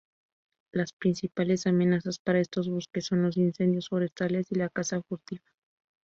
Las 0.71 0.93
principales 0.93 1.67
amenazas 1.67 2.17
para 2.17 2.39
estos 2.39 2.67
bosques 2.67 3.05
son 3.05 3.21
los 3.21 3.37
incendios 3.37 3.89
forestales 3.89 4.51
y 4.51 4.55
la 4.55 4.69
caza 4.69 5.03
furtiva. 5.03 5.43